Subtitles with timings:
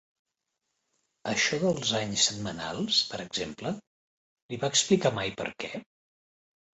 [1.31, 3.73] Això dels anys setmanals, per exemple,
[4.53, 5.71] li va explicar mai per què?